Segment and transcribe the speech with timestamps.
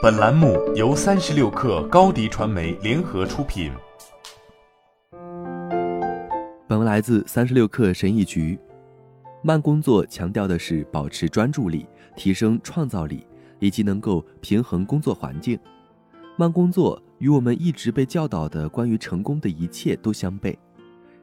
[0.00, 3.72] 本栏目由三十六氪高低传媒联合出品。
[6.68, 8.56] 本文来自三十六氪神译局。
[9.42, 11.84] 慢工作强调的是保持专注力、
[12.14, 13.26] 提升创造力
[13.58, 15.58] 以及能够平衡工作环境。
[16.36, 20.54] 慢工作与我们一直被教导的关于成功的一切都相悖。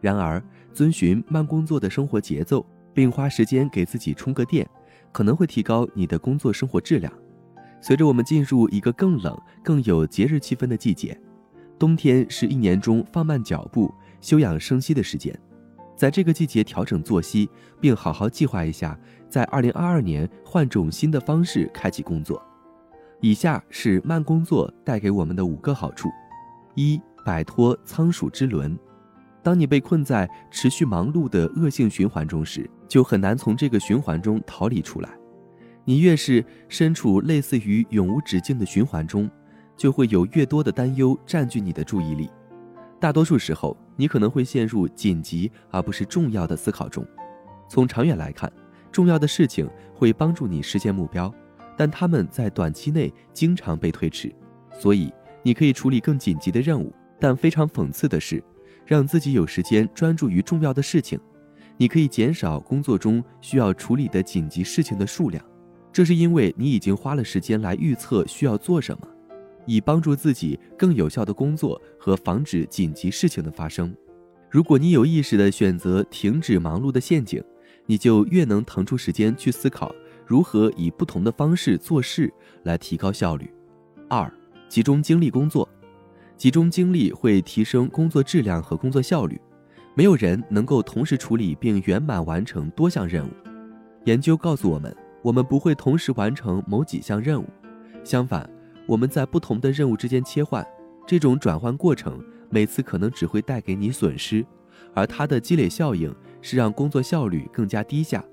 [0.00, 0.42] 然而，
[0.74, 4.68] 遵循慢工作的生活节奏，并花时间给自己充个电，
[5.12, 7.12] 可能会提高你的工作生活质量。
[7.80, 11.18] 随着我们进入一个更冷、更有节日气氛的季节，
[11.78, 15.38] 冬天是一年中放慢脚步、休养生息的时间。
[15.96, 17.48] 在这个季节调整作息，
[17.80, 22.40] 并好好计划一下，在二零二二年换种新的方式开启工作。
[23.20, 26.08] 以下是慢工作带给我们的五个好处：
[26.76, 28.78] 一、摆脱仓鼠之轮。
[29.42, 35.10] 当你被困在持续忙碌的恶性循环中时，就很难从这个循环中逃离出来。
[35.88, 39.26] 你越是身处类似于永无止境的循环中，
[39.74, 42.28] 就会有越多的担忧占据你的注意力。
[43.00, 43.74] 大多数时候。
[44.00, 47.04] 你可能会陷入紧急而不是重要的思考中。
[47.68, 48.48] 从长远来看，
[48.92, 51.34] 重要的事情会帮助你实现目标，
[51.76, 54.32] 但他们在短期内经常被推迟。
[54.70, 58.40] 所以，你可以处理更紧急的任务，但非常讽刺的是，
[58.86, 61.18] 让自己有时间专注于重要的事情。
[61.76, 65.44] 你可以减少工作中需要处理的紧急事情的数量，
[65.98, 69.08] 这是因为你已经花了时间来预测需要做什么。
[69.66, 73.92] 以帮助自己更有效的工作和防止紧急事情的发生。
[74.48, 77.42] 如果你有意识地选择停止忙碌的陷阱，
[77.84, 79.92] 你就越能腾出时间去思考
[80.24, 82.32] 如何以不同的方式做事
[82.62, 83.52] 来提高效率。
[84.08, 84.32] 二、
[84.68, 85.68] 集中精力工作，
[86.36, 89.36] 集中精力会提升工作质量和工作效率。
[89.96, 93.30] 没有人能够同时处理并圆满完成多项任务。
[94.04, 97.46] 研究告诉我们，我们不会同时完成某几项任务，
[98.04, 98.48] 相反。
[98.86, 100.66] 我们在不同的任务之间切换，
[101.06, 104.42] 这种转换过程每次可能只会带给你损失，
[104.94, 108.24] 而它的积累效应是让工作效率更加低下，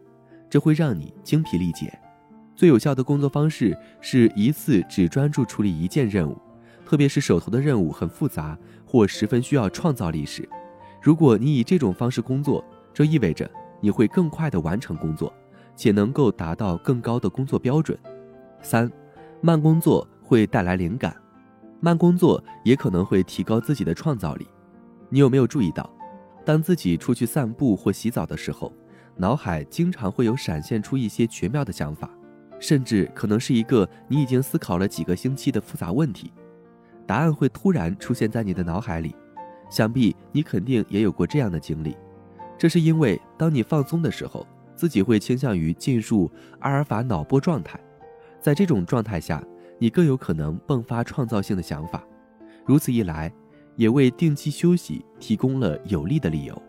[0.50, 1.92] 这会让你精疲力竭。
[2.56, 6.40] 最有效的工作方式是一次只专注处理一件任务，
[6.86, 10.48] 特别是手头的任务很复杂或十分需要创造力时。
[11.02, 13.50] 如果你以这种方式工作，这意味着
[13.82, 15.34] 你会更快地完成工作，
[15.75, 17.97] 且能够达到更高的工作标准。
[18.62, 18.91] 三，
[19.41, 20.08] 慢工作。
[20.28, 21.16] 会带来灵感，
[21.80, 24.47] 慢工作也可能会提高自己的创造力。
[25.08, 25.88] 你有没有注意到，
[26.44, 28.74] 当自己出去散步或洗澡的时候，
[29.18, 32.09] 脑海经常会有闪现出一些绝妙的想法，
[32.59, 36.34] 甚至可能是一个你已经思考了几个星期的复杂问题，
[37.06, 39.16] 答案会突然出现在你的脑海里。
[39.69, 41.96] 想必你肯定也有过这样的经历，
[42.58, 44.44] 这是因为当你放松的时候，
[44.75, 47.80] 自己会倾向于进入阿尔法脑波状态，
[48.40, 49.44] 在这种状态下。
[49.78, 52.02] 你更有可能迸发创造性的想法，
[52.66, 53.30] 如此一来，
[53.75, 56.64] 也为定期休息提供了有力的理由。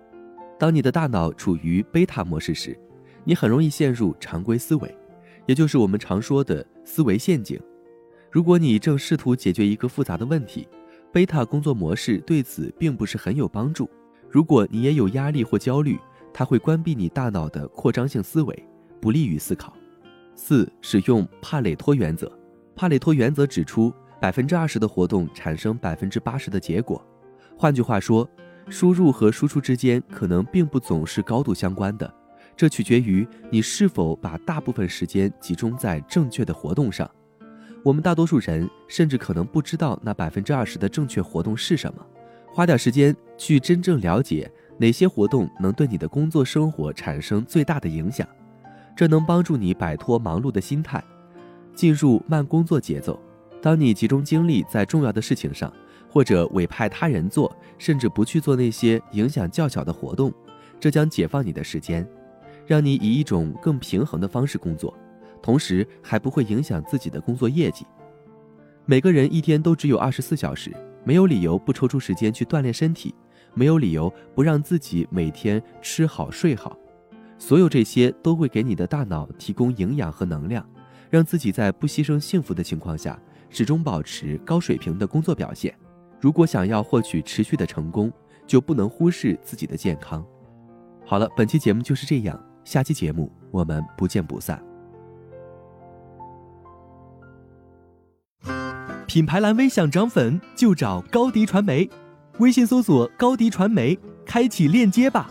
[0.58, 2.76] 当你的大脑处于贝塔模式时，
[3.22, 4.92] 你很容易陷入常规思维，
[5.46, 7.60] 也就是我们常说的思维陷阱。
[8.28, 10.66] 如果你正试图解决一个复杂的问题，
[11.12, 13.88] 贝塔工作模式对此并不是很有帮助。
[14.28, 15.96] 如果你也有压力或焦虑，
[16.38, 18.68] 它会关闭你大脑的扩张性思维，
[19.00, 19.74] 不利于思考。
[20.34, 22.30] 四、使用帕累托原则。
[22.74, 27.02] 帕累托原则指出，百分之二十的活动产生百分之八十的结果。
[27.56, 28.28] 换句话说，
[28.68, 32.14] 输入和输出之间可能并不总是高度相关的，
[32.54, 37.10] 这取决于你是否把大部分时间集中在正确的活动上。
[37.82, 42.06] 我们大多数人甚至可能不知道那百分之二十的正确活动是什么。
[42.52, 48.26] 花点时间去真正了解哪些活动能对你的工作生活产生最大的影响，
[48.94, 51.02] 这能帮助你摆脱忙碌的心态。
[51.74, 53.20] 进入慢工作节奏。
[53.60, 55.72] 当你集中精力在重要的事情上，
[56.08, 60.32] 或者委派他人做，甚至不去做那些影响较小的活动，
[60.78, 62.06] 这将解放你的时间，
[62.66, 64.96] 让你以一种更平衡的方式工作，
[65.42, 67.84] 同时还不会影响自己的工作业绩。
[68.84, 70.72] 每个人一天都只有二十四小时，
[71.04, 73.14] 没有理由不抽出时间去锻炼身体，
[73.56, 76.78] 没有理由不让自己每天吃好睡好。
[77.38, 80.64] 所有这些都会给你的大脑提供营养和能量。
[81.08, 83.16] 让自己在不牺牲幸福的情况下，
[83.48, 85.72] 始终保持高水平的工作表现。
[86.20, 88.12] 如果想要获取持续的成功，
[88.44, 90.26] 就不能忽视自己的健康。
[91.04, 94.60] 好了，本期节目就是这样，下期节目我们不见不散。
[99.06, 101.88] 品牌蓝 V 想涨粉就找高迪传媒，
[102.38, 105.30] 微信搜索高迪传媒，开启链接吧。